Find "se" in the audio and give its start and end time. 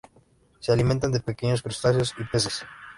0.61-0.71